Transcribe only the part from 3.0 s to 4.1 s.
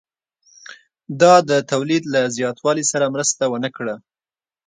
مرسته ونه کړه